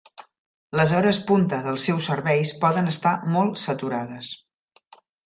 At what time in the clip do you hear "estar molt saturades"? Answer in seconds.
2.93-4.31